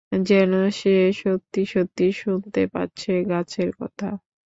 [0.25, 4.09] যেন সে সত্যি-সত্যি শুনতে পাচ্ছে গাছের কথা!